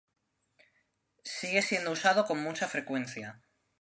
[1.35, 3.39] Sigue siendo usado con mucha frecuencia.